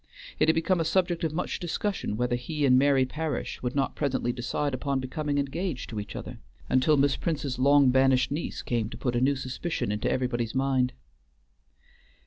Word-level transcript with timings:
It 0.39 0.47
had 0.47 0.55
become 0.55 0.79
a 0.79 0.83
subject 0.83 1.23
of 1.23 1.31
much 1.31 1.59
discussion 1.59 2.17
whether 2.17 2.35
he 2.35 2.65
and 2.65 2.75
Mary 2.75 3.05
Parish 3.05 3.61
would 3.61 3.75
not 3.75 3.95
presently 3.95 4.31
decide 4.31 4.73
upon 4.73 4.99
becoming 4.99 5.37
engaged 5.37 5.91
to 5.91 5.99
each 5.99 6.15
other, 6.15 6.39
until 6.69 6.97
Miss 6.97 7.15
Prince's 7.15 7.59
long 7.59 7.91
banished 7.91 8.31
niece 8.31 8.63
came 8.63 8.89
to 8.89 8.97
put 8.97 9.15
a 9.15 9.21
new 9.21 9.35
suspicion 9.35 9.91
into 9.91 10.09
everybody's 10.09 10.55
mind. 10.55 10.93